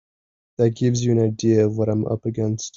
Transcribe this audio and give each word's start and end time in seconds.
That 0.57 0.71
gives 0.71 1.05
you 1.05 1.11
an 1.11 1.21
idea 1.21 1.63
of 1.63 1.77
what 1.77 1.87
I'm 1.87 2.07
up 2.07 2.25
against. 2.25 2.69